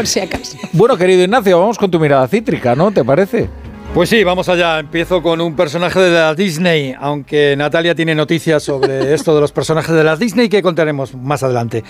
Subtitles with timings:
[0.00, 0.56] por si acaso.
[0.72, 2.90] Bueno, querido Ignacio, vamos con tu mirada cítrica, ¿no?
[2.90, 3.50] ¿Te parece?
[3.92, 4.78] Pues sí, vamos allá.
[4.78, 9.52] Empiezo con un personaje de la Disney, aunque Natalia tiene noticias sobre esto de los
[9.52, 11.84] personajes de la Disney que contaremos más adelante.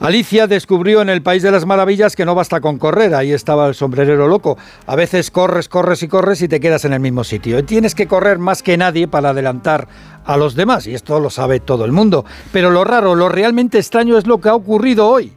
[0.00, 3.68] Alicia descubrió en el País de las Maravillas que no basta con correr, ahí estaba
[3.68, 4.58] el sombrerero loco.
[4.86, 7.60] A veces corres, corres y corres y te quedas en el mismo sitio.
[7.60, 9.86] Y tienes que correr más que nadie para adelantar
[10.24, 12.24] a los demás, y esto lo sabe todo el mundo.
[12.50, 15.32] Pero lo raro, lo realmente extraño es lo que ha ocurrido hoy.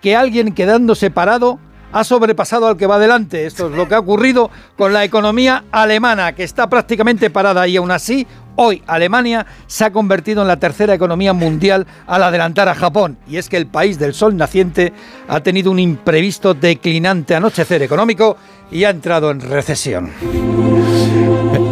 [0.00, 1.58] Que alguien quedándose parado
[1.92, 3.46] ha sobrepasado al que va adelante.
[3.46, 7.76] Esto es lo que ha ocurrido con la economía alemana, que está prácticamente parada y
[7.76, 12.74] aún así hoy Alemania se ha convertido en la tercera economía mundial al adelantar a
[12.74, 13.16] Japón.
[13.28, 14.92] Y es que el país del sol naciente
[15.28, 18.36] ha tenido un imprevisto declinante anochecer económico
[18.70, 20.10] y ha entrado en recesión.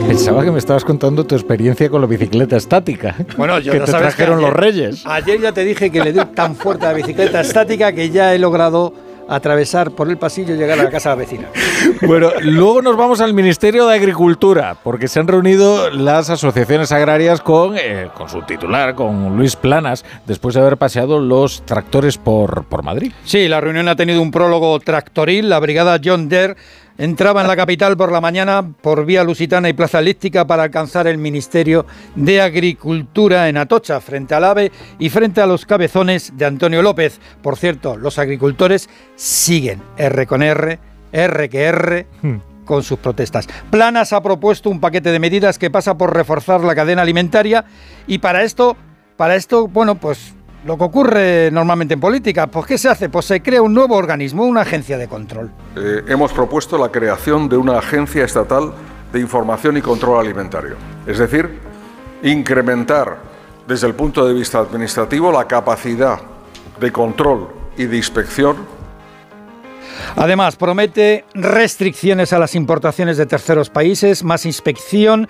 [0.07, 3.15] Pensaba que me estabas contando tu experiencia con la bicicleta estática.
[3.37, 5.03] Bueno, yo que ya te sabes que trajeron los ayer- reyes.
[5.07, 8.35] Ayer ya te dije que le doy tan fuerte a la bicicleta estática que ya
[8.35, 8.93] he logrado
[9.29, 11.49] atravesar por el pasillo y llegar a la casa de la vecina.
[12.03, 17.41] Bueno, luego nos vamos al Ministerio de Agricultura, porque se han reunido las asociaciones agrarias
[17.41, 22.65] con, eh, con su titular, con Luis Planas, después de haber paseado los tractores por,
[22.67, 23.11] por Madrid.
[23.25, 25.49] Sí, la reunión ha tenido un prólogo tractoril.
[25.49, 26.55] La brigada John Deere
[26.99, 31.07] entraba en la capital por la mañana por vía Lusitana y Plaza Elíptica para alcanzar
[31.07, 36.45] el Ministerio de Agricultura en Atocha, frente al AVE y frente a los cabezones de
[36.45, 37.21] Antonio López.
[37.43, 40.79] Por cierto, los agricultores siguen R con R,
[41.13, 42.07] R que R.
[42.65, 43.49] con sus protestas.
[43.71, 47.65] Planas ha propuesto un paquete de medidas que pasa por reforzar la cadena alimentaria
[48.07, 48.77] y para esto,
[49.17, 50.35] para esto, bueno, pues
[50.65, 53.09] lo que ocurre normalmente en política, pues ¿qué se hace?
[53.09, 55.51] Pues se crea un nuevo organismo, una agencia de control.
[55.77, 58.73] Eh, hemos propuesto la creación de una agencia estatal
[59.13, 60.77] de información y control alimentario.
[61.07, 61.59] Es decir,
[62.23, 63.19] incrementar
[63.67, 66.21] desde el punto de vista administrativo la capacidad
[66.81, 68.77] de control y de inspección
[70.17, 75.29] Además, promete restricciones a las importaciones de terceros países, más inspección,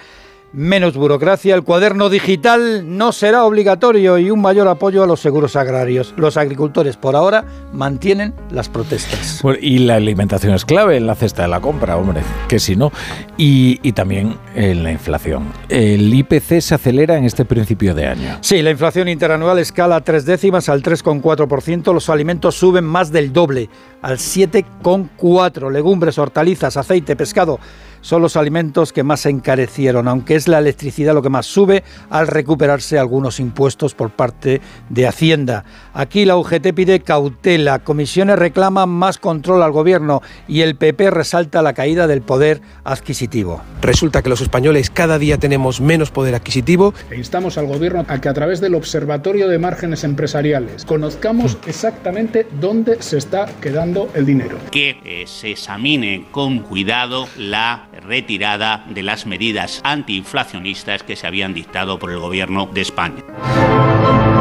[0.56, 5.54] menos burocracia, el cuaderno digital no será obligatorio y un mayor apoyo a los seguros
[5.54, 6.14] agrarios.
[6.16, 7.44] Los agricultores por ahora
[7.74, 9.40] mantienen las protestas.
[9.42, 12.74] Bueno, y la alimentación es clave en la cesta de la compra, hombre, que si
[12.74, 12.90] no.
[13.36, 15.52] Y, y también en la inflación.
[15.68, 18.38] El IPC se acelera en este principio de año.
[18.40, 21.92] Sí, la inflación interanual escala tres décimas al 3,4%.
[21.92, 23.68] Los alimentos suben más del doble,
[24.00, 25.70] al 7,4%.
[25.70, 27.60] Legumbres, hortalizas, aceite, pescado
[28.06, 31.82] son los alimentos que más se encarecieron, aunque es la electricidad lo que más sube
[32.08, 35.64] al recuperarse algunos impuestos por parte de Hacienda.
[35.92, 41.62] Aquí la UGT pide cautela, comisiones reclaman más control al gobierno y el PP resalta
[41.62, 43.60] la caída del poder adquisitivo.
[43.82, 46.94] Resulta que los españoles cada día tenemos menos poder adquisitivo.
[47.10, 52.46] E instamos al Gobierno a que a través del Observatorio de Márgenes Empresariales conozcamos exactamente
[52.60, 54.58] dónde se está quedando el dinero.
[54.70, 61.54] que eh, se examine con cuidado la retirada de las medidas antiinflacionistas que se habían
[61.54, 63.22] dictado por el Gobierno de España.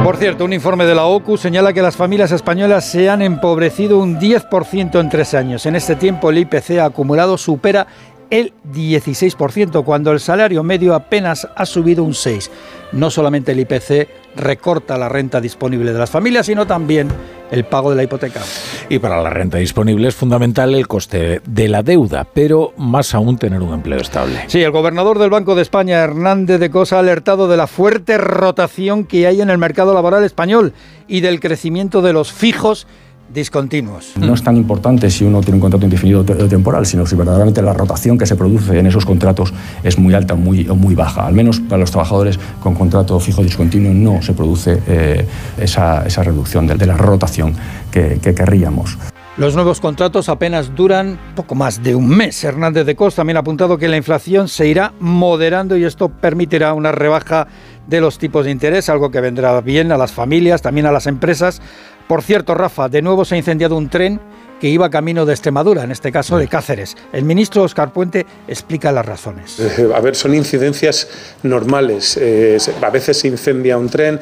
[0.03, 3.97] Por cierto, un informe de la OCU señala que las familias españolas se han empobrecido
[3.97, 5.65] un 10% en tres años.
[5.65, 7.87] En este tiempo el IPC acumulado supera
[8.29, 12.49] el 16%, cuando el salario medio apenas ha subido un 6%.
[12.91, 17.09] No solamente el IPC recorta la renta disponible de las familias, sino también
[17.51, 18.41] el pago de la hipoteca.
[18.89, 23.37] Y para la renta disponible es fundamental el coste de la deuda, pero más aún
[23.37, 24.45] tener un empleo estable.
[24.47, 28.17] Sí, el gobernador del Banco de España, Hernández de Cosa, ha alertado de la fuerte
[28.17, 30.73] rotación que hay en el mercado laboral español
[31.07, 32.87] y del crecimiento de los fijos
[33.33, 34.13] discontinuos.
[34.17, 37.73] No es tan importante si uno tiene un contrato indefinido temporal, sino si verdaderamente la
[37.73, 39.53] rotación que se produce en esos contratos
[39.83, 41.25] es muy alta o muy, muy baja.
[41.25, 45.25] Al menos para los trabajadores con contrato fijo discontinuo no se produce eh,
[45.57, 47.53] esa, esa reducción de, de la rotación
[47.91, 48.97] que, que querríamos.
[49.37, 52.41] Los nuevos contratos apenas duran poco más de un mes.
[52.41, 56.73] Hernández de Cos también ha apuntado que la inflación se irá moderando y esto permitirá
[56.73, 57.47] una rebaja
[57.85, 61.05] de los tipos de interés, algo que vendrá bien a las familias, también a las
[61.05, 61.61] empresas.
[62.07, 64.19] Por cierto, Rafa, de nuevo se ha incendiado un tren
[64.59, 66.95] que iba camino de Extremadura, en este caso de Cáceres.
[67.11, 69.59] El ministro Oscar Puente explica las razones.
[69.59, 71.09] Eh, A ver, son incidencias
[71.43, 72.17] normales.
[72.21, 74.19] Eh, a veces se incendia un tren.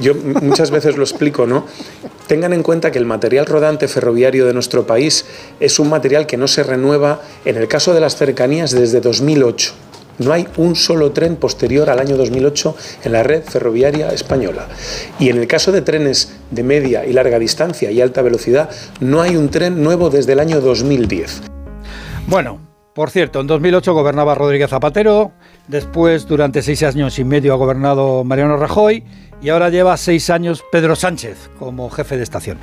[0.00, 1.66] Yo muchas veces lo explico, ¿no?
[2.28, 5.24] Tengan en cuenta que el material rodante ferroviario de nuestro país
[5.58, 9.72] es un material que no se renueva, en el caso de las cercanías, desde 2008.
[10.18, 14.68] No hay un solo tren posterior al año 2008 en la red ferroviaria española.
[15.18, 18.70] Y en el caso de trenes de media y larga distancia y alta velocidad,
[19.00, 21.42] no hay un tren nuevo desde el año 2010.
[22.26, 22.60] Bueno,
[22.94, 25.32] Por cierto, en 2008 gobernaba Rodríguez Zapatero,
[25.66, 29.02] después durante seis años y medio ha gobernado Mariano Rajoy
[29.40, 32.58] y ahora lleva seis años Pedro Sánchez como jefe de estación.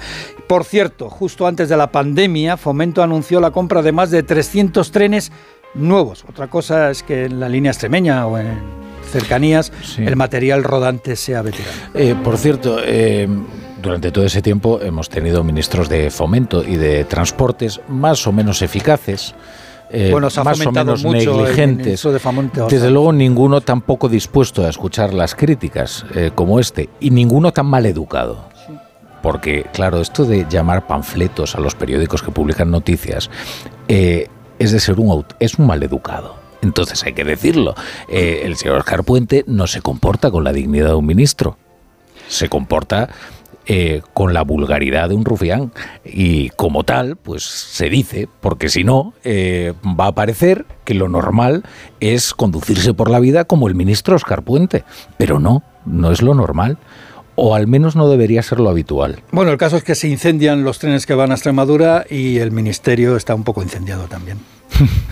[0.48, 4.92] Por cierto, justo antes de la pandemia, Fomento anunció la compra de más de 300
[4.92, 5.32] trenes
[5.74, 6.26] nuevos.
[6.30, 8.60] Otra cosa es que en la línea extremeña o en
[9.12, 10.04] cercanías Sí.
[10.06, 11.72] el material rodante sea veterano.
[11.94, 13.28] Eh, por cierto, eh,
[13.82, 18.62] durante todo ese tiempo hemos tenido ministros de fomento y de transportes más o menos
[18.62, 19.34] eficaces.
[19.92, 22.04] eh, Bueno, se ha más o menos mucho negligentes.
[22.04, 22.68] de Fomento.
[22.68, 27.52] Desde luego ninguno tan poco dispuesto a escuchar las críticas eh, como este y ninguno
[27.52, 28.48] tan mal educado.
[29.24, 33.32] Porque, claro, esto de llamar panfletos a los periódicos que publican noticias
[33.88, 34.28] eh,
[34.60, 36.36] es de ser un, es un mal educado.
[36.62, 37.76] Entonces hay que decirlo.
[38.10, 41.58] Eh, el señor Oscar Puente no se comporta con la dignidad de un ministro.
[42.28, 43.10] Se comporta
[43.66, 45.72] eh, con la vulgaridad de un rufián.
[46.04, 51.08] Y como tal, pues se dice, porque si no, eh, va a parecer que lo
[51.08, 51.64] normal
[52.00, 54.84] es conducirse por la vida como el ministro Oscar Puente.
[55.18, 56.78] Pero no, no es lo normal.
[57.42, 59.22] O al menos no debería ser lo habitual.
[59.32, 62.52] Bueno, el caso es que se incendian los trenes que van a Extremadura y el
[62.52, 64.40] ministerio está un poco incendiado también.